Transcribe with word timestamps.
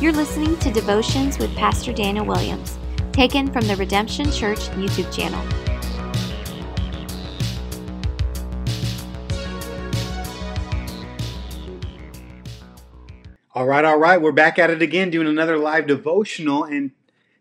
You're 0.00 0.12
listening 0.12 0.56
to 0.60 0.70
Devotions 0.70 1.38
with 1.38 1.54
Pastor 1.56 1.92
Daniel 1.92 2.24
Williams, 2.24 2.78
taken 3.12 3.52
from 3.52 3.66
the 3.66 3.76
Redemption 3.76 4.32
Church 4.32 4.60
YouTube 4.70 5.14
channel. 5.14 5.44
All 13.54 13.66
right, 13.66 13.84
all 13.84 13.98
right. 13.98 14.22
We're 14.22 14.32
back 14.32 14.58
at 14.58 14.70
it 14.70 14.80
again 14.80 15.10
doing 15.10 15.26
another 15.26 15.58
live 15.58 15.86
devotional. 15.86 16.64
And 16.64 16.92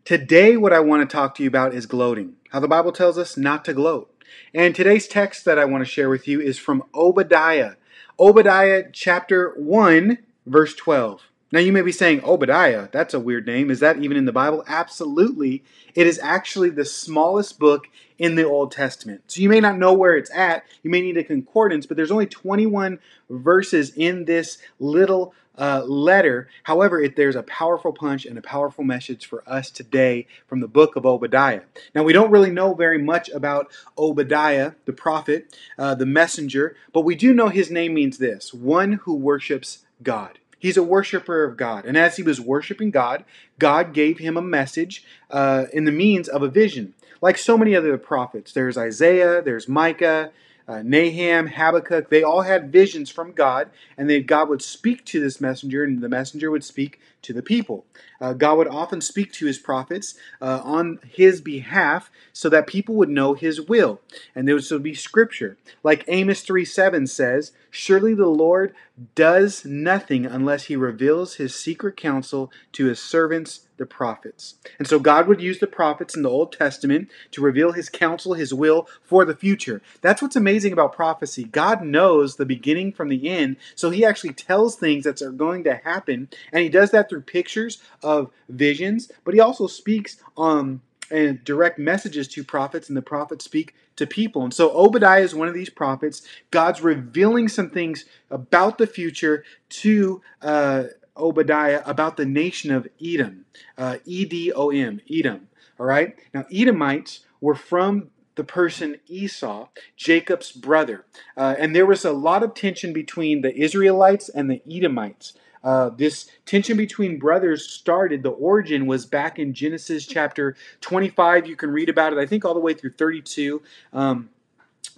today, 0.03 0.57
what 0.57 0.73
I 0.73 0.81
want 0.81 1.09
to 1.09 1.15
talk 1.15 1.35
to 1.35 1.43
you 1.43 1.47
about 1.47 1.73
is 1.73 1.85
gloating. 1.85 2.35
How 2.49 2.59
the 2.59 2.67
Bible 2.67 2.91
tells 2.91 3.17
us 3.17 3.37
not 3.37 3.63
to 3.65 3.73
gloat. 3.73 4.13
And 4.53 4.75
today's 4.75 5.07
text 5.07 5.45
that 5.45 5.57
I 5.57 5.63
want 5.63 5.85
to 5.85 5.89
share 5.89 6.09
with 6.09 6.27
you 6.27 6.41
is 6.41 6.59
from 6.59 6.83
Obadiah. 6.93 7.75
Obadiah 8.19 8.83
chapter 8.91 9.53
1, 9.55 10.17
verse 10.45 10.75
12. 10.75 11.28
Now, 11.51 11.59
you 11.59 11.71
may 11.71 11.81
be 11.81 11.91
saying, 11.91 12.23
Obadiah, 12.23 12.89
that's 12.91 13.15
a 13.15 13.19
weird 13.19 13.47
name. 13.47 13.71
Is 13.71 13.79
that 13.79 13.97
even 13.97 14.17
in 14.17 14.25
the 14.25 14.31
Bible? 14.31 14.63
Absolutely. 14.67 15.63
It 15.95 16.05
is 16.05 16.19
actually 16.21 16.69
the 16.69 16.85
smallest 16.85 17.57
book 17.57 17.87
in 18.19 18.35
the 18.35 18.43
Old 18.43 18.71
Testament. 18.71 19.23
So 19.27 19.41
you 19.41 19.49
may 19.49 19.59
not 19.59 19.79
know 19.79 19.93
where 19.93 20.15
it's 20.15 20.29
at. 20.31 20.63
You 20.83 20.91
may 20.91 21.01
need 21.01 21.17
a 21.17 21.23
concordance, 21.23 21.87
but 21.87 21.97
there's 21.97 22.11
only 22.11 22.27
21 22.27 22.99
verses 23.29 23.91
in 23.95 24.25
this 24.25 24.59
little 24.79 25.33
uh, 25.57 25.83
letter. 25.85 26.47
However, 26.63 27.01
it, 27.01 27.15
there's 27.15 27.35
a 27.35 27.43
powerful 27.43 27.93
punch 27.93 28.25
and 28.25 28.37
a 28.37 28.41
powerful 28.41 28.83
message 28.83 29.25
for 29.25 29.43
us 29.47 29.71
today 29.71 30.27
from 30.47 30.61
the 30.61 30.67
book 30.67 30.95
of 30.95 31.05
Obadiah. 31.05 31.61
Now, 31.93 32.03
we 32.03 32.13
don't 32.13 32.31
really 32.31 32.51
know 32.51 32.73
very 32.73 33.01
much 33.01 33.29
about 33.29 33.71
Obadiah, 33.97 34.73
the 34.85 34.93
prophet, 34.93 35.57
uh, 35.77 35.95
the 35.95 36.05
messenger, 36.05 36.75
but 36.93 37.01
we 37.01 37.15
do 37.15 37.33
know 37.33 37.49
his 37.49 37.69
name 37.69 37.93
means 37.93 38.17
this 38.17 38.53
one 38.53 38.93
who 38.93 39.15
worships 39.15 39.85
God. 40.01 40.38
He's 40.59 40.77
a 40.77 40.83
worshiper 40.83 41.43
of 41.45 41.57
God. 41.57 41.85
And 41.85 41.97
as 41.97 42.17
he 42.17 42.23
was 42.23 42.39
worshiping 42.39 42.91
God, 42.91 43.23
God 43.57 43.93
gave 43.93 44.19
him 44.19 44.37
a 44.37 44.41
message 44.41 45.03
uh, 45.31 45.65
in 45.73 45.85
the 45.85 45.91
means 45.91 46.27
of 46.27 46.43
a 46.43 46.49
vision. 46.49 46.93
Like 47.21 47.37
so 47.37 47.57
many 47.57 47.75
other 47.75 47.97
prophets, 47.97 48.51
there's 48.51 48.77
Isaiah, 48.77 49.41
there's 49.41 49.67
Micah, 49.67 50.31
uh, 50.69 50.83
Nahum, 50.83 51.47
Habakkuk, 51.47 52.09
they 52.09 52.21
all 52.21 52.43
had 52.43 52.71
visions 52.71 53.09
from 53.09 53.31
God, 53.31 53.71
and 53.97 54.07
then 54.07 54.27
God 54.27 54.49
would 54.49 54.61
speak 54.61 55.03
to 55.05 55.19
this 55.19 55.41
messenger, 55.41 55.83
and 55.83 55.99
the 55.99 56.07
messenger 56.07 56.51
would 56.51 56.63
speak 56.63 56.99
to 57.23 57.33
the 57.33 57.41
people. 57.41 57.85
Uh, 58.21 58.33
God 58.33 58.59
would 58.59 58.67
often 58.67 59.01
speak 59.01 59.33
to 59.33 59.47
his 59.47 59.57
prophets 59.57 60.13
uh, 60.39 60.61
on 60.63 60.99
his 61.09 61.41
behalf 61.41 62.11
so 62.31 62.49
that 62.49 62.67
people 62.67 62.93
would 62.95 63.09
know 63.09 63.33
his 63.33 63.59
will. 63.59 63.99
And 64.35 64.47
there 64.47 64.55
would 64.55 64.83
be 64.83 64.93
scripture. 64.93 65.57
Like 65.83 66.05
Amos 66.07 66.41
3 66.41 66.63
7 66.63 67.07
says, 67.07 67.51
Surely 67.71 68.13
the 68.13 68.27
Lord 68.27 68.75
does 69.15 69.65
nothing 69.65 70.27
unless 70.27 70.65
he 70.65 70.75
reveals 70.75 71.35
his 71.35 71.55
secret 71.55 71.97
counsel 71.97 72.51
to 72.73 72.85
his 72.85 72.99
servants, 72.99 73.61
the 73.79 73.87
prophets. 73.87 74.55
And 74.77 74.87
so 74.87 74.99
God 74.99 75.27
would 75.27 75.41
use 75.41 75.57
the 75.59 75.67
prophets 75.67 76.15
in 76.15 76.21
the 76.21 76.29
Old 76.29 76.51
Testament 76.53 77.09
to 77.31 77.41
reveal 77.41 77.71
his 77.71 77.89
counsel, 77.89 78.35
his 78.35 78.53
will 78.53 78.87
for 79.01 79.25
the 79.25 79.35
future. 79.35 79.81
That's 80.01 80.21
what's 80.21 80.35
amazing 80.35 80.73
about 80.73 80.93
prophecy. 80.93 81.45
God 81.45 81.83
knows 81.83 82.35
the 82.35 82.45
beginning 82.45 82.91
from 82.93 83.09
the 83.09 83.27
end, 83.27 83.57
so 83.75 83.89
he 83.89 84.05
actually 84.05 84.33
tells 84.33 84.75
things 84.75 85.05
that 85.05 85.21
are 85.23 85.31
going 85.31 85.63
to 85.63 85.75
happen, 85.75 86.29
and 86.53 86.61
he 86.61 86.69
does 86.69 86.91
that 86.91 87.09
through 87.09 87.21
pictures 87.21 87.81
of 88.03 88.29
visions, 88.47 89.11
but 89.23 89.33
he 89.33 89.39
also 89.39 89.65
speaks 89.65 90.17
um, 90.37 90.81
and 91.11 91.43
direct 91.43 91.79
messages 91.79 92.27
to 92.27 92.43
prophets, 92.43 92.87
and 92.87 92.97
the 92.97 93.01
prophets 93.01 93.45
speak 93.45 93.73
to 93.95 94.05
people. 94.05 94.43
And 94.43 94.53
so 94.53 94.71
Obadiah 94.71 95.21
is 95.21 95.35
one 95.35 95.47
of 95.47 95.53
these 95.53 95.69
prophets. 95.69 96.21
God's 96.51 96.81
revealing 96.81 97.47
some 97.47 97.69
things 97.69 98.05
about 98.29 98.77
the 98.77 98.87
future 98.87 99.43
to 99.69 100.21
uh, 100.41 100.83
Obadiah 101.19 101.81
about 101.85 102.17
the 102.17 102.25
nation 102.25 102.71
of 102.71 102.87
Edom. 103.03 103.45
Uh, 103.77 103.97
E 104.05 104.25
D 104.25 104.51
O 104.51 104.69
M, 104.69 105.01
Edom. 105.09 105.47
All 105.79 105.85
right? 105.85 106.15
Now, 106.33 106.45
Edomites 106.51 107.21
were 107.41 107.55
from 107.55 108.09
the 108.35 108.43
person 108.43 108.97
Esau, 109.07 109.67
Jacob's 109.97 110.51
brother. 110.51 111.05
Uh, 111.35 111.55
and 111.57 111.75
there 111.75 111.85
was 111.85 112.05
a 112.05 112.13
lot 112.13 112.41
of 112.41 112.53
tension 112.53 112.93
between 112.93 113.41
the 113.41 113.53
Israelites 113.53 114.29
and 114.29 114.49
the 114.49 114.61
Edomites. 114.69 115.33
Uh, 115.63 115.89
this 115.89 116.29
tension 116.45 116.77
between 116.77 117.19
brothers 117.19 117.67
started. 117.67 118.23
The 118.23 118.29
origin 118.29 118.85
was 118.85 119.05
back 119.05 119.39
in 119.39 119.53
Genesis 119.53 120.05
chapter 120.05 120.55
25. 120.81 121.47
You 121.47 121.55
can 121.55 121.71
read 121.71 121.89
about 121.89 122.13
it, 122.13 122.19
I 122.19 122.25
think, 122.25 122.45
all 122.45 122.53
the 122.53 122.59
way 122.61 122.73
through 122.73 122.93
32. 122.93 123.61
Um, 123.91 124.29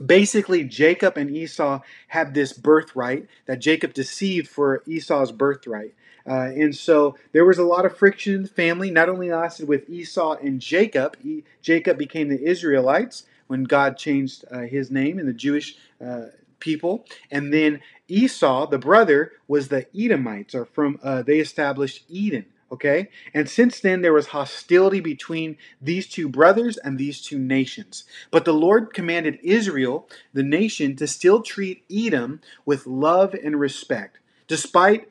basically, 0.04 0.64
Jacob 0.64 1.18
and 1.18 1.36
Esau 1.36 1.82
had 2.10 2.34
this 2.34 2.54
birthright 2.54 3.28
that 3.48 3.60
Jacob 3.60 3.94
deceived 3.94 4.48
for 4.48 4.84
Esau's 4.86 5.32
birthright. 5.32 5.96
Uh, 6.28 6.52
and 6.56 6.76
so 6.76 7.16
there 7.32 7.46
was 7.46 7.58
a 7.58 7.64
lot 7.64 7.86
of 7.86 7.98
friction 7.98 8.36
in 8.36 8.44
the 8.44 8.50
family, 8.50 8.92
not 8.92 9.10
only 9.10 9.32
lasted 9.32 9.68
with 9.68 9.90
Esau 9.90 10.38
and 10.42 10.60
Jacob, 10.60 11.18
e- 11.24 11.44
Jacob 11.62 11.98
became 11.98 12.30
the 12.30 12.44
Israelites 12.44 13.26
when 13.48 13.64
God 13.64 13.98
changed 13.98 14.46
uh, 14.50 14.60
his 14.60 14.90
name 14.90 15.20
in 15.20 15.26
the 15.26 15.34
Jewish 15.34 15.76
uh, 16.06 16.28
people. 16.60 17.06
And 17.30 17.54
then 17.54 17.82
Esau, 18.08 18.68
the 18.68 18.78
brother, 18.78 19.34
was 19.48 19.68
the 19.68 19.88
Edomites, 19.98 20.56
or 20.56 20.66
from 20.66 21.00
uh, 21.04 21.22
they 21.24 21.40
established 21.40 22.06
Edom. 22.14 22.46
Okay, 22.72 23.10
and 23.34 23.50
since 23.50 23.82
then 23.82 24.02
there 24.02 24.14
was 24.14 24.28
hostility 24.28 25.02
between 25.02 25.58
these 25.82 26.08
two 26.08 26.30
brothers 26.30 26.78
and 26.78 26.98
these 26.98 27.22
two 27.22 27.38
nations. 27.38 28.06
But 28.32 28.46
the 28.46 28.54
Lord 28.54 28.94
commanded 28.94 29.40
Israel, 29.44 30.08
the 30.34 30.44
nation, 30.44 30.96
to 30.96 31.06
still 31.06 31.42
treat 31.42 31.84
Edom 31.92 32.40
with 32.66 32.88
love 32.88 33.34
and 33.34 33.60
respect, 33.60 34.20
despite 34.48 35.10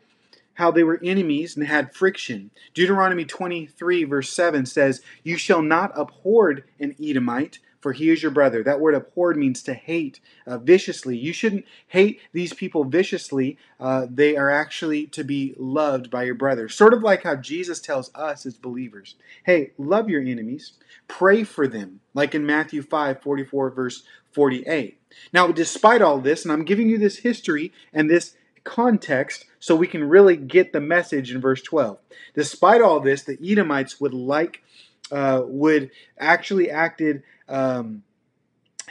how 0.61 0.71
they 0.71 0.85
were 0.85 1.01
enemies 1.03 1.57
and 1.57 1.67
had 1.67 1.95
friction. 1.95 2.51
Deuteronomy 2.75 3.25
23, 3.25 4.05
verse 4.05 4.31
7 4.31 4.67
says, 4.67 5.01
You 5.25 5.39
shall 5.39 5.63
not 5.63 5.99
abhor 5.99 6.61
an 6.79 6.95
Edomite, 7.03 7.61
for 7.81 7.95
he 7.95 8.11
is 8.11 8.23
your 8.23 8.31
brother. 8.31 8.63
That 8.63 8.79
word 8.79 8.95
abhorred 8.95 9.39
means 9.39 9.63
to 9.63 9.73
hate 9.73 10.21
uh, 10.47 10.59
viciously. 10.59 11.17
You 11.17 11.33
shouldn't 11.33 11.65
hate 11.89 12.21
these 12.35 12.53
people 12.53 12.85
viciously. 12.85 13.57
Uh, 13.81 14.07
they 14.11 14.37
are 14.37 14.51
actually 14.51 15.07
to 15.07 15.25
be 15.25 15.55
loved 15.57 16.11
by 16.11 16.25
your 16.25 16.35
brother. 16.35 16.69
Sort 16.69 16.93
of 16.93 17.03
like 17.03 17.23
how 17.23 17.37
Jesus 17.37 17.81
tells 17.81 18.15
us 18.15 18.45
as 18.45 18.55
believers 18.55 19.15
hey, 19.45 19.73
love 19.79 20.11
your 20.11 20.21
enemies, 20.21 20.75
pray 21.09 21.43
for 21.43 21.67
them, 21.67 22.01
like 22.13 22.35
in 22.35 22.45
Matthew 22.45 22.83
5 22.83 23.23
44, 23.23 23.71
verse 23.71 24.03
48. 24.33 25.01
Now, 25.33 25.49
despite 25.51 26.03
all 26.03 26.21
this, 26.21 26.45
and 26.45 26.53
I'm 26.53 26.65
giving 26.65 26.89
you 26.89 26.99
this 26.99 27.19
history 27.19 27.73
and 27.93 28.11
this 28.11 28.37
context 28.65 29.45
so 29.59 29.75
we 29.77 29.87
can 29.87 30.09
really 30.09 30.37
get 30.37 30.73
the 30.73 30.81
message 30.81 31.33
in 31.33 31.41
verse 31.41 31.63
12. 31.63 31.99
Despite 32.35 32.81
all 32.81 33.01
this, 33.01 33.23
the 33.23 33.39
Edomites 33.45 34.01
would 34.01 34.15
like, 34.15 34.63
uh, 35.11 35.43
would 35.45 35.91
actually 36.19 36.71
acted 36.71 37.23
um, 37.49 38.03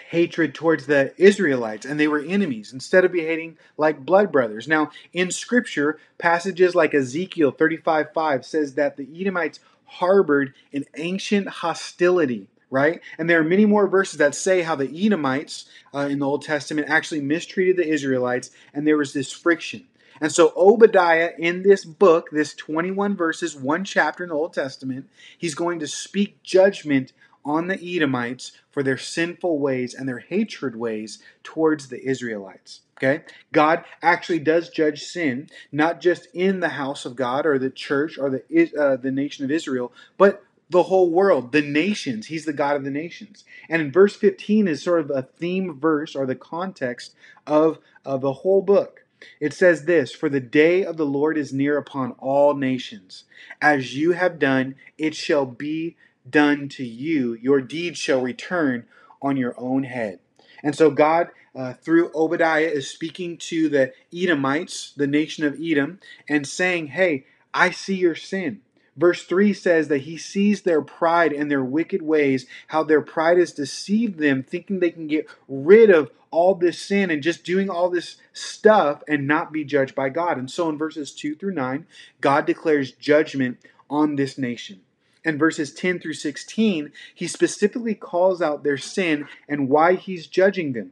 hatred 0.09 0.53
towards 0.53 0.85
the 0.85 1.13
Israelites, 1.17 1.85
and 1.85 1.99
they 1.99 2.07
were 2.07 2.19
enemies 2.19 2.73
instead 2.73 3.05
of 3.05 3.11
behaving 3.11 3.57
like 3.77 4.05
blood 4.05 4.31
brothers. 4.31 4.67
Now, 4.67 4.91
in 5.13 5.31
Scripture, 5.31 5.99
passages 6.17 6.75
like 6.75 6.93
Ezekiel 6.93 7.51
35 7.51 8.13
5 8.13 8.45
says 8.45 8.73
that 8.73 8.97
the 8.97 9.07
Edomites 9.19 9.59
harbored 9.85 10.53
an 10.73 10.85
ancient 10.95 11.47
hostility 11.47 12.47
right? 12.69 13.01
And 13.17 13.29
there 13.29 13.39
are 13.39 13.43
many 13.43 13.65
more 13.65 13.87
verses 13.87 14.17
that 14.19 14.35
say 14.35 14.61
how 14.61 14.75
the 14.75 15.05
Edomites 15.05 15.65
uh, 15.93 16.07
in 16.09 16.19
the 16.19 16.25
Old 16.25 16.43
Testament 16.43 16.89
actually 16.89 17.21
mistreated 17.21 17.77
the 17.77 17.87
Israelites, 17.87 18.51
and 18.73 18.85
there 18.85 18.97
was 18.97 19.13
this 19.13 19.31
friction. 19.31 19.87
And 20.21 20.31
so 20.31 20.51
Obadiah, 20.55 21.31
in 21.37 21.63
this 21.63 21.85
book, 21.85 22.29
this 22.31 22.53
21 22.53 23.15
verses, 23.15 23.55
one 23.55 23.83
chapter 23.83 24.23
in 24.23 24.29
the 24.29 24.35
Old 24.35 24.53
Testament, 24.53 25.09
he's 25.37 25.55
going 25.55 25.79
to 25.79 25.87
speak 25.87 26.43
judgment 26.43 27.13
on 27.45 27.67
the 27.67 27.95
Edomites 27.95 28.51
for 28.69 28.83
their 28.83 28.97
sinful 28.97 29.59
ways 29.59 29.93
and 29.93 30.07
their 30.07 30.19
hatred 30.19 30.75
ways 30.75 31.19
towards 31.43 31.87
the 31.87 32.05
Israelites. 32.05 32.81
Okay? 32.97 33.23
God 33.53 33.85
actually 34.01 34.39
does 34.39 34.69
judge 34.69 35.03
sin, 35.03 35.49
not 35.71 36.01
just 36.01 36.27
in 36.33 36.59
the 36.59 36.69
house 36.69 37.05
of 37.05 37.15
God 37.15 37.45
or 37.45 37.57
the 37.57 37.69
church 37.69 38.17
or 38.17 38.29
the, 38.29 38.71
uh, 38.77 38.97
the 38.97 39.11
nation 39.11 39.45
of 39.45 39.51
Israel, 39.51 39.93
but 40.17 40.43
the 40.69 40.83
whole 40.83 41.09
world, 41.09 41.51
the 41.51 41.61
nations. 41.61 42.27
He's 42.27 42.45
the 42.45 42.53
God 42.53 42.75
of 42.75 42.83
the 42.83 42.91
nations. 42.91 43.43
And 43.67 43.81
in 43.81 43.91
verse 43.91 44.15
15 44.15 44.67
is 44.67 44.83
sort 44.83 44.99
of 44.99 45.09
a 45.09 45.23
theme 45.23 45.79
verse 45.79 46.15
or 46.15 46.25
the 46.25 46.35
context 46.35 47.15
of, 47.47 47.79
of 48.05 48.21
the 48.21 48.33
whole 48.33 48.61
book. 48.61 49.05
It 49.39 49.53
says 49.53 49.85
this 49.85 50.13
For 50.13 50.29
the 50.29 50.39
day 50.39 50.83
of 50.83 50.97
the 50.97 51.05
Lord 51.05 51.37
is 51.37 51.51
near 51.51 51.77
upon 51.77 52.11
all 52.13 52.53
nations. 52.53 53.25
As 53.61 53.95
you 53.95 54.13
have 54.13 54.39
done, 54.39 54.75
it 54.97 55.15
shall 55.15 55.45
be 55.45 55.97
done 56.29 56.69
to 56.69 56.85
you, 56.85 57.33
your 57.33 57.61
deeds 57.61 57.97
shall 57.97 58.21
return 58.21 58.85
on 59.21 59.37
your 59.37 59.55
own 59.57 59.83
head. 59.83 60.19
And 60.63 60.75
so 60.75 60.91
God, 60.91 61.29
uh, 61.55 61.73
through 61.73 62.11
Obadiah, 62.13 62.67
is 62.67 62.89
speaking 62.89 63.37
to 63.37 63.69
the 63.69 63.93
Edomites, 64.13 64.93
the 64.95 65.07
nation 65.07 65.45
of 65.45 65.59
Edom, 65.61 65.99
and 66.27 66.47
saying, 66.47 66.87
Hey, 66.87 67.25
I 67.53 67.71
see 67.71 67.95
your 67.95 68.15
sin. 68.15 68.61
Verse 68.99 69.23
3 69.23 69.53
says 69.53 69.87
that 69.87 69.99
he 69.99 70.17
sees 70.17 70.63
their 70.63 70.81
pride 70.81 71.31
and 71.31 71.49
their 71.49 71.63
wicked 71.63 72.01
ways, 72.01 72.45
how 72.67 72.83
their 72.83 72.99
pride 72.99 73.37
has 73.37 73.53
deceived 73.53 74.19
them, 74.19 74.43
thinking 74.43 74.79
they 74.79 74.91
can 74.91 75.07
get 75.07 75.25
rid 75.47 75.89
of 75.89 76.11
all 76.31 76.53
this 76.53 76.77
sin 76.77 77.09
and 77.09 77.23
just 77.23 77.45
doing 77.45 77.69
all 77.69 77.89
this 77.89 78.17
stuff 78.33 79.01
and 79.07 79.25
not 79.25 79.53
be 79.53 79.63
judged 79.63 79.95
by 79.95 80.09
God. 80.09 80.37
And 80.37 80.51
so 80.51 80.67
in 80.67 80.77
verses 80.77 81.13
2 81.13 81.35
through 81.35 81.53
9, 81.53 81.87
God 82.19 82.45
declares 82.45 82.91
judgment 82.91 83.59
on 83.89 84.17
this 84.17 84.37
nation. 84.37 84.81
In 85.23 85.37
verses 85.37 85.73
10 85.73 86.01
through 86.01 86.13
16, 86.13 86.91
he 87.15 87.27
specifically 87.27 87.95
calls 87.95 88.41
out 88.41 88.65
their 88.65 88.77
sin 88.77 89.29
and 89.47 89.69
why 89.69 89.95
he's 89.95 90.27
judging 90.27 90.73
them. 90.73 90.91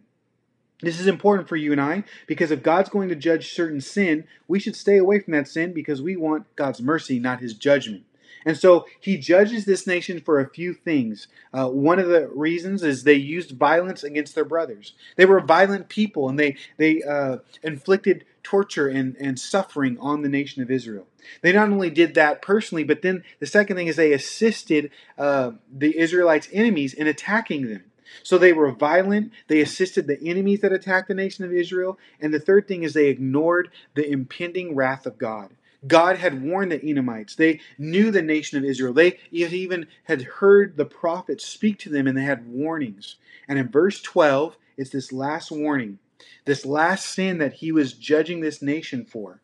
This 0.81 0.99
is 0.99 1.07
important 1.07 1.49
for 1.49 1.55
you 1.55 1.71
and 1.71 1.81
I 1.81 2.03
because 2.27 2.51
if 2.51 2.61
God's 2.61 2.89
going 2.89 3.09
to 3.09 3.15
judge 3.15 3.53
certain 3.53 3.81
sin, 3.81 4.25
we 4.47 4.59
should 4.59 4.75
stay 4.75 4.97
away 4.97 5.19
from 5.19 5.33
that 5.33 5.47
sin 5.47 5.73
because 5.73 6.01
we 6.01 6.15
want 6.15 6.55
God's 6.55 6.81
mercy, 6.81 7.19
not 7.19 7.41
his 7.41 7.53
judgment. 7.53 8.03
And 8.45 8.57
so 8.57 8.85
he 8.99 9.17
judges 9.17 9.65
this 9.65 9.87
nation 9.87 10.21
for 10.21 10.39
a 10.39 10.49
few 10.49 10.73
things. 10.73 11.27
Uh, 11.53 11.67
one 11.67 11.99
of 11.99 12.07
the 12.07 12.29
reasons 12.29 12.83
is 12.83 13.03
they 13.03 13.15
used 13.15 13.51
violence 13.51 14.03
against 14.03 14.35
their 14.35 14.45
brothers. 14.45 14.93
They 15.15 15.25
were 15.25 15.41
violent 15.41 15.89
people 15.89 16.29
and 16.29 16.39
they, 16.39 16.55
they 16.77 17.01
uh, 17.03 17.39
inflicted 17.63 18.23
torture 18.43 18.87
and, 18.87 19.17
and 19.19 19.37
suffering 19.37 19.97
on 19.99 20.21
the 20.21 20.29
nation 20.29 20.61
of 20.61 20.71
Israel. 20.71 21.07
They 21.41 21.51
not 21.51 21.69
only 21.69 21.89
did 21.89 22.13
that 22.13 22.41
personally, 22.41 22.85
but 22.85 23.01
then 23.01 23.23
the 23.39 23.45
second 23.45 23.75
thing 23.75 23.87
is 23.87 23.97
they 23.97 24.13
assisted 24.13 24.91
uh, 25.17 25.51
the 25.69 25.97
Israelites' 25.97 26.47
enemies 26.53 26.93
in 26.93 27.07
attacking 27.07 27.67
them. 27.67 27.83
So 28.23 28.37
they 28.37 28.53
were 28.53 28.71
violent, 28.71 29.31
they 29.47 29.61
assisted 29.61 30.07
the 30.07 30.21
enemies 30.21 30.61
that 30.61 30.73
attacked 30.73 31.07
the 31.07 31.13
nation 31.13 31.45
of 31.45 31.53
Israel, 31.53 31.97
and 32.19 32.33
the 32.33 32.39
third 32.39 32.67
thing 32.67 32.83
is 32.83 32.93
they 32.93 33.07
ignored 33.07 33.69
the 33.95 34.09
impending 34.09 34.75
wrath 34.75 35.05
of 35.05 35.17
God. 35.17 35.51
God 35.85 36.17
had 36.17 36.41
warned 36.41 36.71
the 36.71 36.83
Edomites. 36.83 37.35
They 37.35 37.59
knew 37.77 38.09
the 38.09 38.21
nation 38.21 38.57
of 38.57 38.65
Israel. 38.65 38.93
They 38.93 39.19
even 39.31 39.87
had 40.05 40.21
heard 40.23 40.75
the 40.75 40.85
prophets 40.85 41.45
speak 41.45 41.77
to 41.79 41.89
them 41.89 42.07
and 42.07 42.17
they 42.17 42.23
had 42.23 42.47
warnings. 42.47 43.17
And 43.47 43.59
in 43.59 43.69
verse 43.69 44.01
12, 44.01 44.57
it's 44.75 44.89
this 44.89 45.11
last 45.11 45.51
warning, 45.51 45.99
this 46.45 46.65
last 46.65 47.05
sin 47.05 47.37
that 47.37 47.53
he 47.53 47.71
was 47.71 47.93
judging 47.93 48.41
this 48.41 48.61
nation 48.61 49.05
for. 49.05 49.41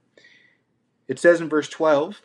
It 1.07 1.19
says 1.19 1.42
in 1.42 1.50
verse 1.50 1.69
12, 1.69 2.21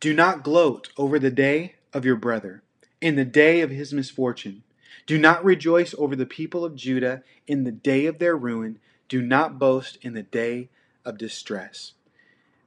Do 0.00 0.14
not 0.14 0.44
gloat 0.44 0.90
over 0.96 1.18
the 1.18 1.30
day 1.30 1.76
of 1.92 2.04
your 2.04 2.16
brother, 2.16 2.62
in 3.00 3.16
the 3.16 3.24
day 3.24 3.60
of 3.60 3.70
his 3.70 3.92
misfortune. 3.92 4.62
Do 5.06 5.18
not 5.18 5.44
rejoice 5.44 5.94
over 5.98 6.16
the 6.16 6.26
people 6.26 6.64
of 6.64 6.76
Judah 6.76 7.22
in 7.46 7.64
the 7.64 7.72
day 7.72 8.06
of 8.06 8.18
their 8.18 8.36
ruin. 8.36 8.78
Do 9.08 9.20
not 9.22 9.58
boast 9.58 9.98
in 10.02 10.14
the 10.14 10.22
day 10.22 10.68
of 11.04 11.18
distress. 11.18 11.92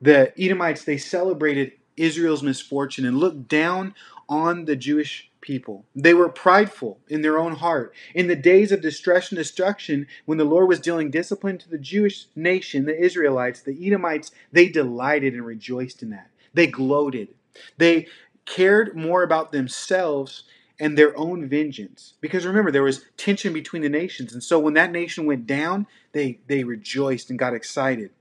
The 0.01 0.33
Edomites, 0.37 0.83
they 0.83 0.97
celebrated 0.97 1.73
Israel's 1.97 2.43
misfortune 2.43 3.05
and 3.05 3.17
looked 3.17 3.47
down 3.47 3.93
on 4.27 4.65
the 4.65 4.75
Jewish 4.75 5.31
people. 5.41 5.85
They 5.95 6.13
were 6.13 6.29
prideful 6.29 6.99
in 7.07 7.21
their 7.21 7.37
own 7.37 7.55
heart. 7.55 7.93
In 8.13 8.27
the 8.27 8.35
days 8.35 8.71
of 8.71 8.81
distress 8.81 9.29
and 9.29 9.37
destruction, 9.37 10.07
when 10.25 10.37
the 10.37 10.43
Lord 10.43 10.67
was 10.67 10.79
dealing 10.79 11.11
discipline 11.11 11.57
to 11.59 11.69
the 11.69 11.77
Jewish 11.77 12.25
nation, 12.35 12.85
the 12.85 12.99
Israelites, 12.99 13.61
the 13.61 13.87
Edomites, 13.87 14.31
they 14.51 14.67
delighted 14.67 15.33
and 15.33 15.45
rejoiced 15.45 16.01
in 16.01 16.09
that. 16.09 16.29
They 16.53 16.67
gloated. 16.67 17.29
They 17.77 18.07
cared 18.45 18.95
more 18.95 19.23
about 19.23 19.51
themselves 19.51 20.43
and 20.79 20.97
their 20.97 21.17
own 21.17 21.47
vengeance. 21.47 22.13
Because 22.21 22.45
remember, 22.45 22.71
there 22.71 22.83
was 22.83 23.05
tension 23.17 23.53
between 23.53 23.81
the 23.81 23.89
nations. 23.89 24.33
And 24.33 24.43
so 24.43 24.59
when 24.59 24.73
that 24.73 24.91
nation 24.91 25.25
went 25.25 25.47
down, 25.47 25.87
they, 26.11 26.39
they 26.47 26.63
rejoiced 26.63 27.29
and 27.29 27.39
got 27.39 27.53
excited. 27.53 28.11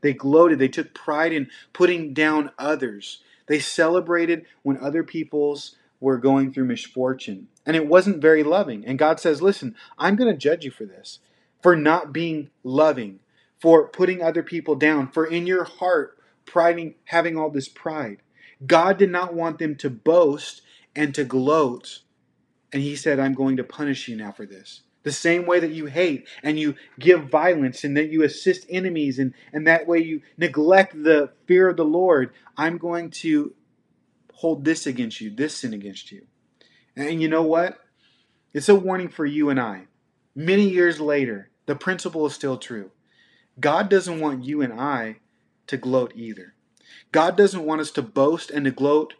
They 0.00 0.12
gloated. 0.12 0.58
They 0.58 0.68
took 0.68 0.94
pride 0.94 1.32
in 1.32 1.50
putting 1.72 2.12
down 2.12 2.50
others. 2.58 3.22
They 3.46 3.58
celebrated 3.58 4.46
when 4.62 4.78
other 4.78 5.02
people's 5.02 5.76
were 6.00 6.18
going 6.18 6.52
through 6.52 6.66
misfortune. 6.66 7.48
And 7.64 7.74
it 7.74 7.88
wasn't 7.88 8.20
very 8.20 8.42
loving. 8.42 8.84
And 8.84 8.98
God 8.98 9.18
says, 9.18 9.40
Listen, 9.40 9.74
I'm 9.98 10.16
going 10.16 10.30
to 10.30 10.36
judge 10.36 10.64
you 10.64 10.70
for 10.70 10.84
this, 10.84 11.20
for 11.62 11.74
not 11.74 12.12
being 12.12 12.50
loving, 12.62 13.20
for 13.58 13.88
putting 13.88 14.22
other 14.22 14.42
people 14.42 14.74
down, 14.74 15.10
for 15.10 15.24
in 15.24 15.46
your 15.46 15.64
heart, 15.64 16.18
priding, 16.44 16.94
having 17.06 17.38
all 17.38 17.48
this 17.48 17.68
pride. 17.68 18.18
God 18.66 18.98
did 18.98 19.10
not 19.10 19.34
want 19.34 19.58
them 19.58 19.74
to 19.76 19.90
boast 19.90 20.60
and 20.94 21.14
to 21.14 21.24
gloat. 21.24 22.00
And 22.74 22.82
He 22.82 22.96
said, 22.96 23.20
I'm 23.20 23.34
going 23.34 23.56
to 23.56 23.64
punish 23.64 24.08
you 24.08 24.16
now 24.16 24.32
for 24.32 24.44
this. 24.44 24.82
The 25.04 25.12
same 25.12 25.46
way 25.46 25.60
that 25.60 25.70
you 25.70 25.86
hate 25.86 26.26
and 26.42 26.58
you 26.58 26.74
give 26.98 27.28
violence 27.28 27.84
and 27.84 27.96
that 27.96 28.10
you 28.10 28.22
assist 28.22 28.66
enemies 28.68 29.18
and, 29.18 29.32
and 29.52 29.66
that 29.66 29.86
way 29.86 30.00
you 30.00 30.22
neglect 30.36 31.02
the 31.04 31.30
fear 31.46 31.68
of 31.68 31.76
the 31.76 31.84
Lord, 31.84 32.32
I'm 32.56 32.78
going 32.78 33.10
to 33.10 33.54
hold 34.32 34.64
this 34.64 34.86
against 34.86 35.20
you, 35.20 35.30
this 35.30 35.58
sin 35.58 35.72
against 35.72 36.10
you. 36.10 36.26
And 36.96 37.22
you 37.22 37.28
know 37.28 37.42
what? 37.42 37.78
It's 38.52 38.68
a 38.68 38.74
warning 38.74 39.08
for 39.08 39.26
you 39.26 39.50
and 39.50 39.60
I. 39.60 39.84
Many 40.34 40.68
years 40.68 41.00
later, 41.00 41.50
the 41.66 41.76
principle 41.76 42.26
is 42.26 42.34
still 42.34 42.58
true. 42.58 42.90
God 43.60 43.88
doesn't 43.88 44.20
want 44.20 44.44
you 44.44 44.62
and 44.62 44.72
I 44.72 45.16
to 45.68 45.76
gloat 45.76 46.12
either. 46.16 46.54
God 47.12 47.36
doesn't 47.36 47.64
want 47.64 47.80
us 47.80 47.90
to 47.92 48.02
boast 48.02 48.50
and 48.50 48.64
to 48.64 48.70
gloat 48.70 49.14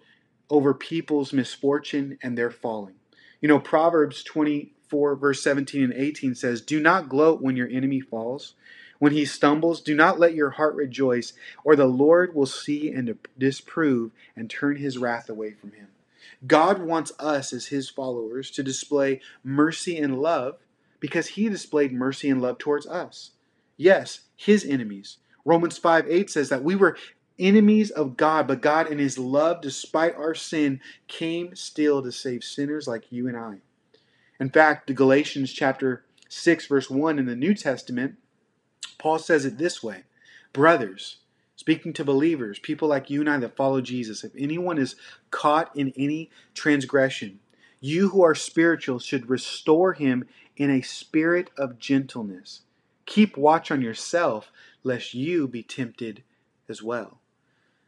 over 0.51 0.75
people's 0.75 1.33
misfortune 1.33 2.19
and 2.23 2.37
their 2.37 2.51
falling. 2.51 2.95
You 3.45 3.49
know, 3.49 3.61
Proverbs 3.61 4.23
24, 4.23 5.17
verse 5.17 5.43
17 5.43 5.85
and 5.85 5.93
18 5.93 6.35
says, 6.35 6.63
Do 6.63 6.81
not 6.81 7.11
gloat 7.11 7.43
when 7.43 7.57
your 7.57 7.69
enemy 7.69 8.01
falls. 8.01 8.55
When 8.99 9.13
he 9.13 9.27
stumbles, 9.27 9.83
do 9.83 9.95
not 9.95 10.19
let 10.19 10.33
your 10.33 10.49
heart 10.49 10.75
rejoice, 10.75 11.35
or 11.63 11.77
the 11.77 11.85
Lord 11.85 12.35
will 12.35 12.47
see 12.47 12.91
and 12.91 13.19
disprove 13.37 14.13
and 14.35 14.49
turn 14.49 14.77
his 14.77 14.97
wrath 14.97 15.29
away 15.29 15.51
from 15.51 15.73
him. 15.73 15.89
God 16.47 16.81
wants 16.81 17.13
us 17.19 17.53
as 17.53 17.67
his 17.67 17.91
followers 17.91 18.51
to 18.53 18.63
display 18.63 19.21
mercy 19.45 19.99
and 19.99 20.23
love 20.23 20.57
because 20.99 21.27
he 21.27 21.51
displayed 21.51 21.93
mercy 21.93 22.31
and 22.31 22.41
love 22.41 22.57
towards 22.57 22.87
us. 22.87 23.33
Yes, 23.77 24.21
his 24.35 24.65
enemies. 24.65 25.19
Romans 25.45 25.77
5 25.77 26.07
8 26.09 26.31
says 26.31 26.49
that 26.49 26.65
we 26.65 26.77
were 26.77 26.97
enemies 27.39 27.91
of 27.91 28.17
God, 28.17 28.47
but 28.47 28.61
God, 28.61 28.91
in 28.91 28.99
his 28.99 29.19
love, 29.19 29.61
despite 29.61 30.15
our 30.15 30.35
sin, 30.35 30.81
came 31.09 31.55
still 31.55 32.03
to 32.03 32.13
save 32.13 32.45
sinners 32.45 32.87
like 32.87 33.11
you 33.11 33.29
and 33.29 33.37
I. 33.37 33.59
In 34.41 34.51
fact, 34.51 34.87
the 34.87 34.95
Galatians 34.95 35.53
chapter 35.53 36.05
6, 36.29 36.67
verse 36.67 36.91
1 36.91 37.19
in 37.19 37.27
the 37.27 37.37
New 37.37 37.55
Testament 37.55 38.17
Paul 39.05 39.19
says 39.19 39.45
it 39.45 39.59
this 39.59 39.83
way 39.83 40.05
Brothers, 40.55 41.19
speaking 41.57 41.93
to 41.93 42.05
believers, 42.07 42.59
people 42.59 42.89
like 42.89 43.11
you 43.11 43.21
and 43.21 43.29
I 43.29 43.37
that 43.37 43.55
follow 43.55 43.83
Jesus, 43.83 44.25
if 44.25 44.33
anyone 44.35 44.79
is 44.79 44.97
caught 45.31 45.77
in 45.77 45.93
any 45.95 46.31
transgression, 46.55 47.41
you 47.81 48.09
who 48.09 48.23
are 48.23 48.35
spiritual 48.35 48.99
should 48.99 49.29
restore 49.29 49.93
him 49.93 50.27
in 50.57 50.71
a 50.71 50.81
spirit 50.81 51.51
of 51.59 51.79
gentleness. 51.79 52.63
Keep 53.05 53.37
watch 53.37 53.71
on 53.71 53.83
yourself, 53.83 54.51
lest 54.83 55.13
you 55.13 55.47
be 55.47 55.63
tempted 55.63 56.23
as 56.67 56.83
well. 56.83 57.21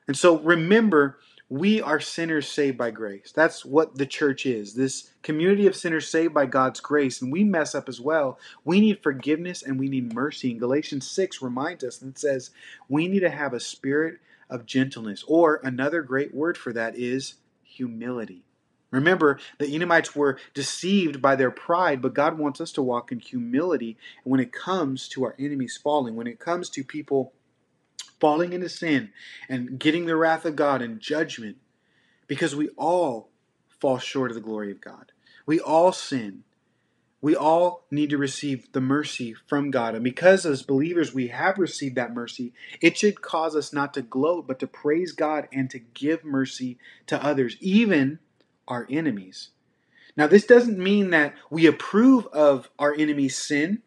And 0.07 0.17
so 0.17 0.39
remember 0.39 1.19
we 1.49 1.81
are 1.81 2.01
sinners 2.01 2.49
saved 2.49 2.77
by 2.77 2.91
grace. 2.91 3.33
That's 3.33 3.65
what 3.65 3.97
the 3.97 4.07
church 4.07 4.47
is 4.47 4.75
this 4.75 5.13
community 5.23 5.67
of 5.67 5.77
sinners 5.77 6.09
saved 6.09 6.35
by 6.35 6.47
God's 6.47 6.81
grace. 6.81 7.23
And 7.23 7.31
we 7.31 7.45
mess 7.45 7.75
up 7.75 7.89
as 7.89 8.01
well. 8.01 8.39
We 8.65 8.81
need 8.81 9.03
forgiveness 9.03 9.63
and 9.63 9.79
we 9.79 9.89
need 9.89 10.13
mercy. 10.13 10.51
And 10.51 10.61
Galatians 10.61 11.09
6 11.09 11.41
reminds 11.43 11.85
us 11.85 12.03
and 12.03 12.19
says 12.19 12.51
we 12.89 13.07
need 13.07 13.21
to 13.21 13.31
have 13.31 13.55
a 13.55 13.61
spirit 13.61 14.19
of 14.51 14.67
gentleness. 14.67 15.25
Or 15.29 15.61
another 15.63 16.03
great 16.03 16.35
word 16.35 16.59
for 16.59 16.73
that 16.73 16.97
is 16.99 17.35
humility. 17.63 18.43
Remember, 18.91 19.39
the 19.59 19.73
Edomites 19.73 20.15
were 20.17 20.39
deceived 20.55 21.21
by 21.21 21.37
their 21.37 21.51
pride, 21.51 22.01
but 22.01 22.15
God 22.15 22.39
wants 22.39 22.61
us 22.61 22.73
to 22.73 22.83
walk 22.83 23.13
in 23.13 23.19
humility 23.19 23.97
when 24.25 24.41
it 24.41 24.53
comes 24.53 25.09
to 25.09 25.25
our 25.25 25.35
enemies 25.39 25.79
falling, 25.81 26.15
when 26.15 26.29
it 26.29 26.39
comes 26.39 26.71
to 26.71 26.85
people 26.85 27.33
falling 28.21 28.53
into 28.53 28.69
sin 28.69 29.11
and 29.49 29.79
getting 29.79 30.07
the 30.07 30.17
wrath 30.17 30.45
of 30.45 30.57
God 30.57 30.83
and 30.83 31.01
judgment 31.01 31.57
because 32.27 32.57
we 32.57 32.69
all 32.71 33.31
fall 33.81 33.99
short 33.99 34.31
of 34.31 34.35
the 34.35 34.41
glory 34.41 34.71
of 34.71 34.81
God. 34.81 35.13
We 35.45 35.61
all 35.61 35.93
sin. 35.93 36.45
We 37.21 37.35
all 37.35 37.87
need 37.91 38.11
to 38.11 38.19
receive 38.19 38.71
the 38.73 38.81
mercy 38.81 39.33
from 39.33 39.71
God. 39.71 39.95
And 39.95 40.05
because 40.05 40.45
as 40.45 40.63
believers 40.63 41.15
we 41.15 41.29
have 41.29 41.59
received 41.59 41.97
that 41.97 42.15
mercy, 42.15 42.53
it 42.81 42.97
should 42.97 43.23
cause 43.23 43.57
us 43.57 43.73
not 43.73 43.95
to 43.95 44.03
gloat, 44.03 44.47
but 44.47 44.59
to 44.61 44.67
praise 44.67 45.13
God 45.13 45.49
and 45.53 45.71
to 45.71 45.79
give 45.79 46.25
mercy 46.25 46.79
to 47.07 47.23
others, 47.23 47.57
even 47.61 48.19
our 48.69 48.87
enemies. 48.91 49.51
Now, 50.17 50.27
this 50.27 50.47
doesn't 50.47 50.79
mean 50.79 51.11
that 51.11 51.35
we 51.51 51.67
approve 51.67 52.27
of 52.29 52.71
our 52.79 52.95
enemy's 52.95 53.37
sin 53.37 53.83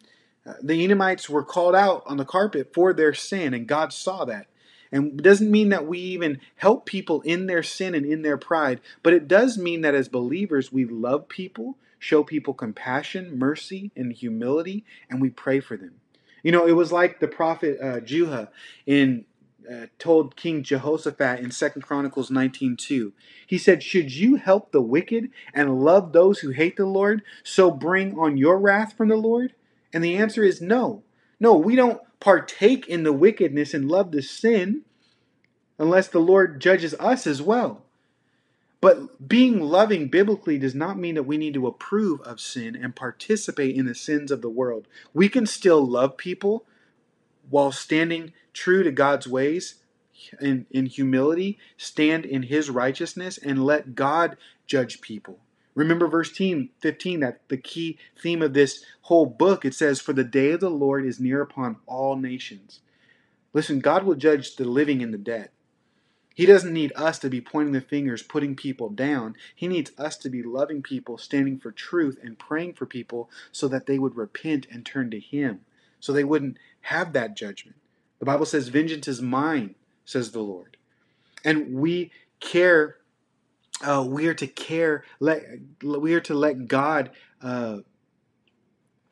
the 0.62 0.84
Edomites 0.84 1.30
were 1.30 1.44
called 1.44 1.76
out 1.76 2.04
on 2.06 2.18
the 2.18 2.26
carpet 2.26 2.74
for 2.74 2.94
their 2.94 3.14
sin, 3.14 3.54
and 3.54 3.68
God 3.68 3.94
saw 3.94 4.26
that. 4.26 4.48
And 4.92 5.20
it 5.20 5.24
doesn't 5.24 5.52
mean 5.52 5.70
that 5.70 5.86
we 5.86 6.00
even 6.00 6.40
help 6.56 6.86
people 6.86 7.22
in 7.22 7.46
their 7.46 7.64
sin 7.64 7.94
and 7.94 8.06
in 8.06 8.24
their 8.24 8.38
pride, 8.38 8.82
but 9.04 9.14
it 9.14 9.28
does 9.28 9.58
mean 9.58 9.82
that 9.82 9.96
as 9.96 10.08
believers, 10.08 10.72
we 10.72 10.86
love 10.86 11.30
people, 11.30 11.78
show 12.00 12.24
people 12.24 12.54
compassion, 12.54 13.38
mercy, 13.38 13.92
and 13.96 14.14
humility, 14.14 14.84
and 15.10 15.22
we 15.22 15.30
pray 15.30 15.60
for 15.60 15.78
them. 15.78 16.02
You 16.42 16.52
know, 16.52 16.66
it 16.66 16.72
was 16.72 16.92
like 16.92 17.20
the 17.20 17.28
prophet 17.28 17.78
uh, 17.82 18.00
in 18.86 19.26
uh, 19.70 19.86
told 20.00 20.36
King 20.36 20.64
Jehoshaphat 20.64 21.40
in 21.40 21.52
Second 21.52 21.84
Chronicles 21.84 22.30
19:2. 22.30 23.12
He 23.46 23.58
said, 23.58 23.84
"Should 23.84 24.16
you 24.16 24.36
help 24.36 24.72
the 24.72 24.82
wicked 24.82 25.30
and 25.54 25.82
love 25.82 26.12
those 26.12 26.40
who 26.40 26.50
hate 26.50 26.78
the 26.78 26.86
Lord, 26.86 27.22
so 27.44 27.70
bring 27.70 28.18
on 28.18 28.38
your 28.38 28.58
wrath 28.58 28.94
from 28.98 29.10
the 29.10 29.18
Lord? 29.18 29.54
And 29.94 30.04
the 30.04 30.18
answer 30.18 30.44
is 30.44 30.62
no. 30.62 31.04
No, 31.40 31.56
we 31.56 31.76
don't 31.76 32.02
partake 32.20 32.88
in 32.88 33.04
the 33.04 33.14
wickedness 33.14 33.74
and 33.74 33.90
love 33.90 34.12
the 34.12 34.22
sin 34.22 34.84
unless 35.78 36.08
the 36.08 36.20
Lord 36.20 36.60
judges 36.60 36.94
us 37.00 37.26
as 37.26 37.42
well. 37.42 37.86
But 38.82 39.28
being 39.28 39.60
loving 39.60 40.08
biblically 40.08 40.58
does 40.58 40.76
not 40.76 40.98
mean 40.98 41.16
that 41.16 41.24
we 41.24 41.38
need 41.38 41.54
to 41.56 41.68
approve 41.68 42.22
of 42.22 42.40
sin 42.40 42.76
and 42.76 42.96
participate 42.96 43.76
in 43.76 43.86
the 43.86 43.96
sins 43.96 44.32
of 44.32 44.42
the 44.42 44.50
world. 44.50 44.88
We 45.14 45.28
can 45.28 45.46
still 45.46 45.86
love 45.86 46.18
people 46.18 46.66
while 47.50 47.72
standing 47.72 48.34
true 48.54 48.84
to 48.84 48.92
God's 48.92 49.28
ways 49.28 49.76
in, 50.40 50.66
in 50.72 50.86
humility, 50.86 51.58
stand 51.78 52.26
in 52.26 52.44
his 52.44 52.70
righteousness, 52.70 53.38
and 53.38 53.66
let 53.66 53.96
God 53.96 54.38
judge 54.66 55.02
people. 55.02 55.40
Remember 55.80 56.10
verse 56.10 56.30
15, 56.30 56.70
that 57.22 57.40
the 57.48 57.56
key 57.56 57.98
theme 58.22 58.42
of 58.42 58.54
this 58.54 58.84
whole 59.04 59.26
book, 59.26 59.64
it 59.64 59.74
says, 59.74 60.02
For 60.02 60.12
the 60.12 60.26
day 60.26 60.52
of 60.52 60.60
the 60.60 60.70
Lord 60.70 61.06
is 61.06 61.22
near 61.22 61.42
upon 61.42 61.78
all 61.86 62.18
nations. 62.18 62.82
Listen, 63.54 63.80
God 63.80 64.04
will 64.04 64.16
judge 64.16 64.58
the 64.58 64.66
living 64.66 65.02
and 65.02 65.14
the 65.14 65.18
dead. 65.18 65.52
He 66.36 66.46
doesn't 66.46 66.74
need 66.74 66.92
us 66.98 67.18
to 67.20 67.30
be 67.30 67.40
pointing 67.40 67.72
the 67.72 67.80
fingers, 67.80 68.22
putting 68.22 68.58
people 68.58 68.90
down. 68.90 69.36
He 69.56 69.70
needs 69.70 69.92
us 69.98 70.18
to 70.18 70.30
be 70.30 70.44
loving 70.44 70.84
people, 70.84 71.18
standing 71.18 71.58
for 71.58 71.72
truth, 71.72 72.20
and 72.22 72.38
praying 72.38 72.74
for 72.74 72.86
people 72.86 73.30
so 73.54 73.70
that 73.70 73.86
they 73.86 73.98
would 73.98 74.18
repent 74.18 74.68
and 74.70 74.86
turn 74.86 75.10
to 75.12 75.20
Him, 75.20 75.62
so 76.02 76.12
they 76.12 76.26
wouldn't 76.26 76.58
have 76.82 77.14
that 77.14 77.38
judgment. 77.38 77.78
The 78.20 78.26
Bible 78.26 78.46
says, 78.46 78.68
Vengeance 78.68 79.08
is 79.08 79.22
mine, 79.22 79.76
says 80.04 80.32
the 80.32 80.42
Lord. 80.42 80.76
And 81.46 81.76
we 81.76 82.12
care, 82.42 82.98
uh, 83.82 84.06
we 84.08 84.28
are 84.28 84.34
to 84.34 84.48
care, 84.48 85.04
let, 85.20 85.44
we 85.82 86.14
are 86.14 86.22
to 86.22 86.34
let 86.34 86.68
God 86.68 87.12
uh, 87.42 87.78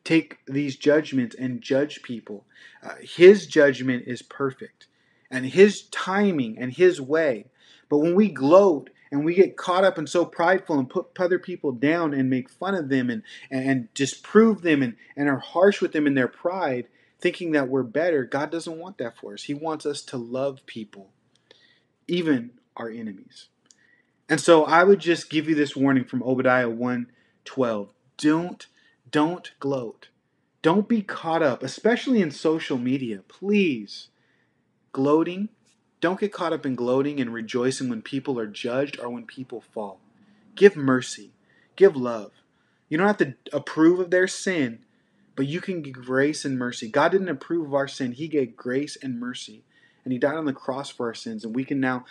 take 0.04 0.38
these 0.46 0.76
judgments 0.76 1.34
and 1.38 1.60
judge 1.60 2.02
people. 2.02 2.46
Uh, 2.82 2.94
his 3.00 3.46
judgment 3.46 4.04
is 4.06 4.22
perfect 4.22 4.86
and 5.30 5.46
his 5.46 5.82
timing 5.88 6.58
and 6.58 6.72
his 6.72 7.00
way. 7.00 7.46
But 7.88 7.98
when 7.98 8.14
we 8.14 8.28
gloat 8.28 8.90
and 9.10 9.24
we 9.24 9.34
get 9.34 9.56
caught 9.56 9.84
up 9.84 9.96
and 9.98 10.08
so 10.08 10.24
prideful 10.24 10.78
and 10.78 10.88
put 10.88 11.08
other 11.18 11.38
people 11.38 11.72
down 11.72 12.12
and 12.12 12.28
make 12.28 12.50
fun 12.50 12.74
of 12.74 12.88
them 12.88 13.08
and, 13.10 13.22
and 13.50 13.92
disprove 13.94 14.62
them 14.62 14.82
and, 14.82 14.96
and 15.16 15.28
are 15.28 15.38
harsh 15.38 15.80
with 15.80 15.92
them 15.92 16.06
in 16.06 16.14
their 16.14 16.28
pride, 16.28 16.86
thinking 17.20 17.52
that 17.52 17.68
we're 17.68 17.82
better, 17.82 18.24
God 18.24 18.50
doesn't 18.50 18.78
want 18.78 18.98
that 18.98 19.16
for 19.16 19.34
us. 19.34 19.44
He 19.44 19.54
wants 19.54 19.86
us 19.86 20.02
to 20.02 20.16
love 20.16 20.64
people, 20.66 21.10
even 22.06 22.52
our 22.76 22.90
enemies. 22.90 23.48
And 24.28 24.40
so 24.40 24.64
I 24.64 24.84
would 24.84 25.00
just 25.00 25.30
give 25.30 25.48
you 25.48 25.54
this 25.54 25.74
warning 25.74 26.04
from 26.04 26.22
Obadiah 26.22 26.68
1:12. 26.68 27.90
Don't 28.16 28.66
don't 29.10 29.52
gloat. 29.58 30.08
Don't 30.60 30.88
be 30.88 31.02
caught 31.02 31.42
up, 31.42 31.62
especially 31.62 32.20
in 32.20 32.30
social 32.30 32.76
media. 32.76 33.22
Please 33.28 34.08
gloating. 34.92 35.48
Don't 36.00 36.20
get 36.20 36.32
caught 36.32 36.52
up 36.52 36.66
in 36.66 36.74
gloating 36.74 37.20
and 37.20 37.32
rejoicing 37.32 37.88
when 37.88 38.02
people 38.02 38.38
are 38.38 38.46
judged 38.46 39.00
or 39.00 39.08
when 39.08 39.24
people 39.24 39.60
fall. 39.60 40.00
Give 40.54 40.76
mercy. 40.76 41.32
Give 41.76 41.96
love. 41.96 42.32
You 42.88 42.98
don't 42.98 43.06
have 43.06 43.18
to 43.18 43.34
approve 43.52 43.98
of 44.00 44.10
their 44.10 44.28
sin, 44.28 44.80
but 45.36 45.46
you 45.46 45.60
can 45.60 45.82
give 45.82 45.94
grace 45.94 46.44
and 46.44 46.58
mercy. 46.58 46.88
God 46.88 47.12
didn't 47.12 47.28
approve 47.28 47.66
of 47.66 47.74
our 47.74 47.88
sin, 47.88 48.12
He 48.12 48.28
gave 48.28 48.56
grace 48.56 48.96
and 49.00 49.18
mercy. 49.18 49.64
And 50.04 50.12
He 50.12 50.18
died 50.18 50.36
on 50.36 50.46
the 50.46 50.52
cross 50.52 50.90
for 50.90 51.06
our 51.06 51.14
sins, 51.14 51.44
and 51.44 51.54
we 51.54 51.64
can 51.64 51.80
now 51.80 52.04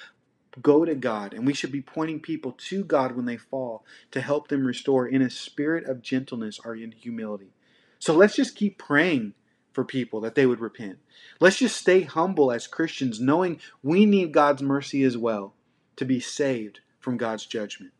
go 0.61 0.85
to 0.85 0.95
God. 0.95 1.33
And 1.33 1.45
we 1.45 1.53
should 1.53 1.71
be 1.71 1.81
pointing 1.81 2.19
people 2.19 2.53
to 2.69 2.83
God 2.83 3.15
when 3.15 3.25
they 3.25 3.37
fall 3.37 3.85
to 4.11 4.21
help 4.21 4.47
them 4.47 4.65
restore 4.65 5.07
in 5.07 5.21
a 5.21 5.29
spirit 5.29 5.85
of 5.85 6.01
gentleness 6.01 6.59
or 6.63 6.75
in 6.75 6.91
humility. 6.91 7.53
So 7.99 8.13
let's 8.13 8.35
just 8.35 8.55
keep 8.55 8.77
praying 8.77 9.33
for 9.73 9.83
people 9.83 10.21
that 10.21 10.35
they 10.35 10.45
would 10.45 10.59
repent. 10.59 10.97
Let's 11.39 11.59
just 11.59 11.77
stay 11.77 12.01
humble 12.01 12.51
as 12.51 12.67
Christians, 12.67 13.19
knowing 13.19 13.59
we 13.83 14.05
need 14.05 14.31
God's 14.31 14.61
mercy 14.61 15.03
as 15.03 15.17
well 15.17 15.53
to 15.97 16.05
be 16.05 16.19
saved 16.19 16.79
from 16.99 17.17
God's 17.17 17.45
judgment. 17.45 17.93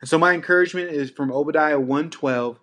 And 0.00 0.08
so 0.08 0.18
my 0.18 0.34
encouragement 0.34 0.90
is 0.90 1.10
from 1.10 1.30
Obadiah 1.30 1.78
1:12. 1.78 2.58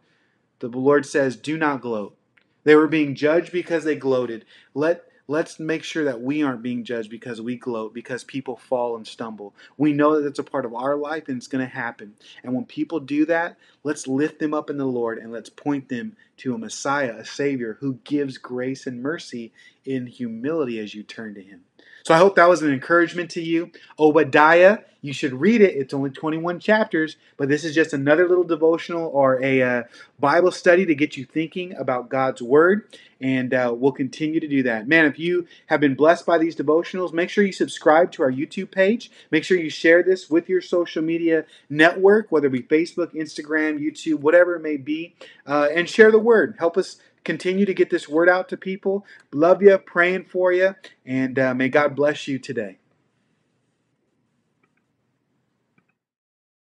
The 0.59 0.67
Lord 0.69 1.05
says, 1.05 1.35
"Do 1.35 1.57
not 1.57 1.81
gloat." 1.81 2.17
They 2.63 2.75
were 2.75 2.87
being 2.87 3.15
judged 3.15 3.51
because 3.51 3.85
they 3.85 3.95
gloated. 3.95 4.43
Let 4.73 5.06
let's 5.27 5.59
make 5.59 5.83
sure 5.83 6.05
that 6.05 6.21
we 6.21 6.41
aren't 6.43 6.63
being 6.63 6.83
judged 6.83 7.09
because 7.09 7.41
we 7.41 7.55
gloat, 7.57 7.93
because 7.93 8.23
people 8.23 8.55
fall 8.57 8.95
and 8.95 9.05
stumble. 9.05 9.53
We 9.77 9.93
know 9.93 10.19
that 10.19 10.27
it's 10.27 10.39
a 10.39 10.43
part 10.43 10.65
of 10.65 10.73
our 10.73 10.95
life 10.95 11.27
and 11.27 11.37
it's 11.37 11.47
going 11.47 11.65
to 11.65 11.73
happen. 11.73 12.13
And 12.43 12.53
when 12.53 12.65
people 12.65 12.99
do 12.99 13.25
that, 13.25 13.57
let's 13.83 14.07
lift 14.07 14.39
them 14.39 14.53
up 14.53 14.69
in 14.69 14.77
the 14.77 14.85
Lord 14.85 15.17
and 15.17 15.31
let's 15.31 15.49
point 15.49 15.89
them 15.89 16.15
to 16.37 16.53
a 16.53 16.57
Messiah, 16.57 17.15
a 17.17 17.25
Savior 17.25 17.77
who 17.79 17.99
gives 18.03 18.37
grace 18.37 18.87
and 18.87 19.01
mercy 19.01 19.51
in 19.85 20.07
humility 20.07 20.79
as 20.79 20.93
you 20.93 21.03
turn 21.03 21.35
to 21.35 21.41
Him. 21.41 21.66
So 22.07 22.13
I 22.13 22.19
hope 22.19 22.37
that 22.37 22.47
was 22.47 22.61
an 22.61 22.71
encouragement 22.71 23.31
to 23.31 23.41
you. 23.41 23.69
Obadiah, 23.99 24.77
you 25.01 25.11
should 25.11 25.33
read 25.33 25.59
it. 25.59 25.75
It's 25.75 25.93
only 25.93 26.09
21 26.09 26.57
chapters, 26.61 27.17
but 27.35 27.49
this 27.49 27.65
is 27.65 27.75
just 27.75 27.91
another 27.91 28.29
little 28.29 28.45
devotional 28.45 29.07
or 29.13 29.43
a 29.43 29.61
uh, 29.61 29.83
Bible 30.17 30.51
study 30.51 30.85
to 30.85 30.95
get 30.95 31.17
you 31.17 31.25
thinking 31.25 31.75
about 31.75 32.07
God's 32.07 32.41
Word. 32.41 32.87
And 33.19 33.53
uh, 33.53 33.73
we'll 33.75 33.91
continue 33.91 34.39
to 34.39 34.47
do 34.47 34.63
that. 34.63 34.87
Man, 34.87 35.03
if 35.03 35.19
you 35.19 35.47
have 35.65 35.81
been 35.81 35.95
blessed 35.95 36.25
by 36.25 36.37
these 36.37 36.55
devotionals, 36.55 37.11
make 37.11 37.29
sure 37.29 37.43
you 37.43 37.51
subscribe 37.51 38.13
to 38.13 38.23
our 38.23 38.31
YouTube 38.31 38.71
page. 38.71 39.11
Make 39.29 39.43
sure 39.43 39.57
you 39.57 39.69
share 39.69 40.01
this 40.01 40.29
with 40.29 40.47
your 40.47 40.61
social 40.61 41.03
media 41.03 41.43
network, 41.69 42.31
whether 42.31 42.47
it 42.47 42.51
be 42.51 42.63
Facebook, 42.63 43.13
Instagram, 43.13 43.79
YouTube, 43.79 44.21
whatever 44.21 44.55
it 44.55 44.61
may 44.61 44.77
be, 44.77 45.13
uh, 45.45 45.67
and 45.75 45.89
share 45.89 46.11
the 46.11 46.19
word. 46.19 46.55
Help 46.57 46.77
us 46.77 47.01
continue 47.27 47.65
to 47.65 47.73
get 47.73 47.89
this 47.91 48.07
word 48.09 48.29
out 48.29 48.49
to 48.49 48.57
people. 48.57 49.05
Love 49.33 49.61
you, 49.61 49.77
praying 49.77 50.25
for 50.25 50.53
you, 50.53 50.73
and 51.05 51.37
uh, 51.37 51.53
may 51.53 51.69
God 51.69 51.95
bless 51.95 52.27
you 52.27 52.39
today. 52.39 52.79